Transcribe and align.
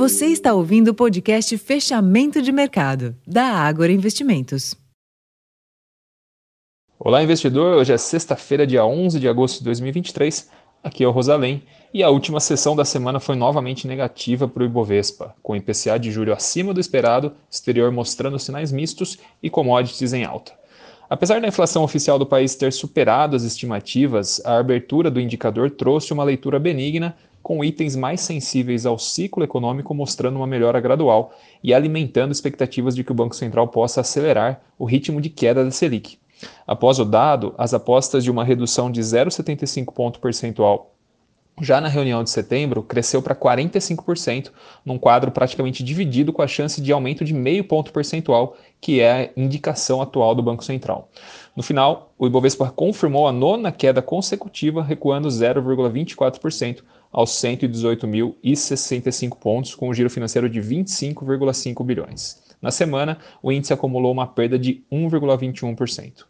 Você 0.00 0.28
está 0.28 0.54
ouvindo 0.54 0.92
o 0.92 0.94
podcast 0.94 1.58
Fechamento 1.58 2.40
de 2.40 2.50
Mercado, 2.50 3.14
da 3.26 3.44
Ágora 3.44 3.92
Investimentos. 3.92 4.74
Olá, 6.98 7.22
investidor. 7.22 7.76
Hoje 7.76 7.92
é 7.92 7.98
sexta-feira, 7.98 8.66
dia 8.66 8.82
11 8.82 9.20
de 9.20 9.28
agosto 9.28 9.58
de 9.58 9.64
2023. 9.64 10.48
Aqui 10.82 11.04
é 11.04 11.06
o 11.06 11.10
Rosalém 11.10 11.64
e 11.92 12.02
a 12.02 12.08
última 12.08 12.40
sessão 12.40 12.74
da 12.74 12.82
semana 12.82 13.20
foi 13.20 13.36
novamente 13.36 13.86
negativa 13.86 14.48
para 14.48 14.62
o 14.62 14.64
Ibovespa, 14.64 15.34
com 15.42 15.52
o 15.52 15.56
IPCA 15.56 15.98
de 15.98 16.10
julho 16.10 16.32
acima 16.32 16.72
do 16.72 16.80
esperado, 16.80 17.34
exterior 17.50 17.92
mostrando 17.92 18.38
sinais 18.38 18.72
mistos 18.72 19.18
e 19.42 19.50
commodities 19.50 20.14
em 20.14 20.24
alta. 20.24 20.58
Apesar 21.10 21.40
da 21.40 21.48
inflação 21.48 21.82
oficial 21.82 22.18
do 22.18 22.24
país 22.24 22.54
ter 22.54 22.72
superado 22.72 23.36
as 23.36 23.42
estimativas, 23.42 24.40
a 24.46 24.58
abertura 24.58 25.10
do 25.10 25.20
indicador 25.20 25.68
trouxe 25.68 26.12
uma 26.12 26.24
leitura 26.24 26.58
benigna, 26.58 27.16
com 27.42 27.64
itens 27.64 27.96
mais 27.96 28.20
sensíveis 28.20 28.86
ao 28.86 28.98
ciclo 28.98 29.42
econômico 29.42 29.94
mostrando 29.94 30.36
uma 30.36 30.46
melhora 30.46 30.80
gradual 30.80 31.32
e 31.62 31.72
alimentando 31.72 32.32
expectativas 32.32 32.94
de 32.94 33.02
que 33.04 33.12
o 33.12 33.14
Banco 33.14 33.34
Central 33.34 33.68
possa 33.68 34.00
acelerar 34.00 34.60
o 34.78 34.84
ritmo 34.84 35.20
de 35.20 35.30
queda 35.30 35.64
da 35.64 35.70
Selic. 35.70 36.18
Após 36.66 36.98
o 36.98 37.04
dado, 37.04 37.54
as 37.58 37.74
apostas 37.74 38.24
de 38.24 38.30
uma 38.30 38.44
redução 38.44 38.90
de 38.90 39.00
0,75 39.00 39.92
ponto 39.92 40.20
percentual 40.20 40.94
já 41.60 41.80
na 41.80 41.88
reunião 41.88 42.24
de 42.24 42.30
setembro, 42.30 42.82
cresceu 42.82 43.20
para 43.20 43.34
45%, 43.34 44.50
num 44.84 44.98
quadro 44.98 45.30
praticamente 45.30 45.84
dividido 45.84 46.32
com 46.32 46.42
a 46.42 46.46
chance 46.46 46.80
de 46.80 46.92
aumento 46.92 47.24
de 47.24 47.34
meio 47.34 47.64
ponto 47.64 47.92
percentual, 47.92 48.56
que 48.80 49.00
é 49.00 49.12
a 49.12 49.40
indicação 49.40 50.00
atual 50.00 50.34
do 50.34 50.42
Banco 50.42 50.64
Central. 50.64 51.08
No 51.54 51.62
final, 51.62 52.12
o 52.18 52.26
Ibovespa 52.26 52.70
confirmou 52.70 53.28
a 53.28 53.32
nona 53.32 53.70
queda 53.70 54.00
consecutiva, 54.00 54.82
recuando 54.82 55.28
0,24% 55.28 56.82
aos 57.10 57.30
118.065 57.32 59.38
pontos, 59.38 59.74
com 59.74 59.88
um 59.88 59.94
giro 59.94 60.10
financeiro 60.10 60.48
de 60.48 60.60
25,5 60.60 61.84
bilhões. 61.84 62.42
Na 62.60 62.70
semana, 62.70 63.18
o 63.42 63.50
índice 63.50 63.72
acumulou 63.72 64.12
uma 64.12 64.26
perda 64.26 64.58
de 64.58 64.84
1,21%. 64.92 66.24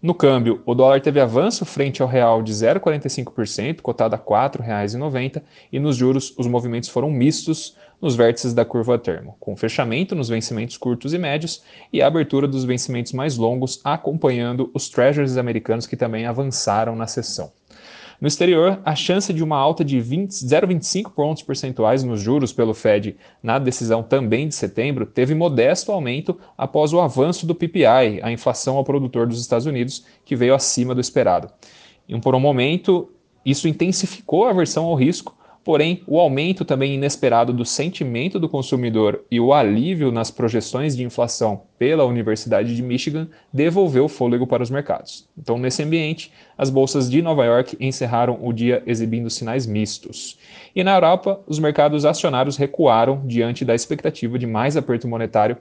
No 0.00 0.14
câmbio, 0.14 0.62
o 0.64 0.76
dólar 0.76 1.00
teve 1.00 1.18
avanço 1.18 1.64
frente 1.64 2.00
ao 2.00 2.06
real 2.06 2.40
de 2.40 2.52
0,45%, 2.52 3.80
cotado 3.80 4.14
a 4.14 4.18
R$ 4.18 4.24
4,90, 4.24 5.42
e 5.72 5.80
nos 5.80 5.96
juros 5.96 6.32
os 6.38 6.46
movimentos 6.46 6.88
foram 6.88 7.10
mistos 7.10 7.76
nos 8.00 8.14
vértices 8.14 8.54
da 8.54 8.64
curva 8.64 8.96
termo, 8.96 9.36
com 9.40 9.56
fechamento 9.56 10.14
nos 10.14 10.28
vencimentos 10.28 10.76
curtos 10.76 11.12
e 11.12 11.18
médios 11.18 11.64
e 11.92 12.00
a 12.00 12.06
abertura 12.06 12.46
dos 12.46 12.64
vencimentos 12.64 13.12
mais 13.12 13.36
longos 13.36 13.80
acompanhando 13.82 14.70
os 14.72 14.88
treasuries 14.88 15.36
americanos 15.36 15.84
que 15.84 15.96
também 15.96 16.26
avançaram 16.26 16.94
na 16.94 17.08
sessão. 17.08 17.50
No 18.20 18.26
exterior, 18.26 18.80
a 18.84 18.96
chance 18.96 19.32
de 19.32 19.44
uma 19.44 19.56
alta 19.56 19.84
de 19.84 19.96
0,25 19.96 21.12
pontos 21.12 21.44
percentuais 21.44 22.02
nos 22.02 22.20
juros 22.20 22.52
pelo 22.52 22.74
Fed 22.74 23.16
na 23.40 23.60
decisão 23.60 24.02
também 24.02 24.48
de 24.48 24.56
setembro 24.56 25.06
teve 25.06 25.36
modesto 25.36 25.92
aumento 25.92 26.36
após 26.56 26.92
o 26.92 27.00
avanço 27.00 27.46
do 27.46 27.54
PPI, 27.54 28.20
a 28.20 28.32
inflação 28.32 28.76
ao 28.76 28.82
produtor 28.82 29.28
dos 29.28 29.40
Estados 29.40 29.66
Unidos, 29.66 30.04
que 30.24 30.34
veio 30.34 30.52
acima 30.52 30.96
do 30.96 31.00
esperado. 31.00 31.48
E 32.08 32.20
por 32.20 32.34
um 32.34 32.40
momento, 32.40 33.08
isso 33.46 33.68
intensificou 33.68 34.46
a 34.46 34.50
aversão 34.50 34.86
ao 34.86 34.96
risco, 34.96 35.38
Porém, 35.68 36.02
o 36.06 36.18
aumento 36.18 36.64
também 36.64 36.94
inesperado 36.94 37.52
do 37.52 37.62
sentimento 37.62 38.40
do 38.40 38.48
consumidor 38.48 39.22
e 39.30 39.38
o 39.38 39.52
alívio 39.52 40.10
nas 40.10 40.30
projeções 40.30 40.96
de 40.96 41.04
inflação 41.04 41.60
pela 41.78 42.06
Universidade 42.06 42.74
de 42.74 42.82
Michigan 42.82 43.28
devolveu 43.52 44.08
fôlego 44.08 44.46
para 44.46 44.62
os 44.62 44.70
mercados. 44.70 45.28
Então, 45.36 45.58
nesse 45.58 45.82
ambiente, 45.82 46.32
as 46.56 46.70
bolsas 46.70 47.10
de 47.10 47.20
Nova 47.20 47.44
York 47.44 47.76
encerraram 47.78 48.38
o 48.40 48.50
dia 48.50 48.82
exibindo 48.86 49.28
sinais 49.28 49.66
mistos. 49.66 50.38
E 50.74 50.82
na 50.82 50.94
Europa, 50.94 51.38
os 51.46 51.58
mercados 51.58 52.06
acionários 52.06 52.56
recuaram 52.56 53.20
diante 53.26 53.62
da 53.62 53.74
expectativa 53.74 54.38
de 54.38 54.46
mais 54.46 54.74
aperto 54.74 55.06
monetário 55.06 55.58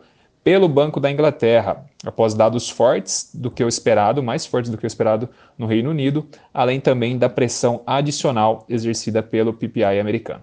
pelo 0.47 0.69
Banco 0.69 1.01
da 1.01 1.11
Inglaterra, 1.11 1.83
após 2.05 2.33
dados 2.33 2.69
fortes 2.69 3.31
do 3.33 3.51
que 3.51 3.61
o 3.61 3.67
esperado, 3.67 4.23
mais 4.23 4.45
fortes 4.45 4.71
do 4.71 4.77
que 4.77 4.85
o 4.85 4.87
esperado 4.87 5.27
no 5.57 5.65
Reino 5.65 5.89
Unido, 5.89 6.25
além 6.53 6.79
também 6.79 7.17
da 7.17 7.27
pressão 7.27 7.81
adicional 7.85 8.65
exercida 8.69 9.21
pelo 9.21 9.51
PPI 9.51 9.99
americano. 9.99 10.39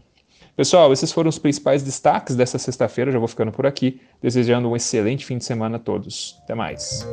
Pessoal, 0.54 0.93
esses 0.93 1.10
foram 1.10 1.31
os 1.31 1.38
principais 1.38 1.82
destaques 1.82 2.37
dessa 2.37 2.59
sexta-feira. 2.59 3.10
Já 3.10 3.19
vou 3.19 3.26
ficando 3.26 3.50
por 3.50 3.64
aqui, 3.64 3.98
desejando 4.20 4.69
um 4.69 4.76
excelente 4.76 5.25
fim 5.25 5.38
de 5.38 5.44
semana 5.47 5.76
a 5.76 5.81
todos. 5.81 6.38
Até 6.44 6.54
mais. 6.54 7.09